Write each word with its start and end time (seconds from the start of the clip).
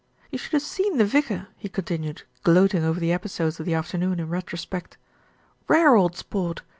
"You 0.31 0.39
should 0.39 0.53
have 0.53 0.63
seen 0.63 0.97
the 0.97 1.05
vicar," 1.05 1.49
he 1.57 1.69
continued, 1.69 2.23
gloating 2.41 2.83
over 2.83 2.99
the 2.99 3.13
episodes 3.13 3.59
of 3.59 3.67
the 3.67 3.75
afternoon 3.75 4.19
in 4.19 4.29
retro 4.29 4.57
spect. 4.57 4.97
"Rare 5.67 5.93
old 5.95 6.15
sport. 6.17 6.63